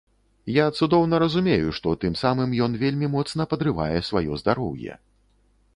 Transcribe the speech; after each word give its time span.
Я 0.53 0.63
цудоўна 0.77 1.19
разумею, 1.23 1.67
што 1.81 1.93
тым 2.05 2.15
самым 2.23 2.57
ён 2.67 2.81
вельмі 2.85 3.07
моцна 3.19 3.41
падрывае 3.53 3.97
сваё 4.11 4.31
здароўе. 4.43 4.93